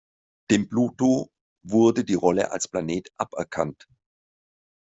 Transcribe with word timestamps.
Dem 0.49 0.67
Pluto 0.67 1.29
wurde 1.63 2.03
die 2.03 2.15
Rolle 2.15 2.49
als 2.49 2.67
Planet 2.67 3.11
aberkannt. 3.17 3.87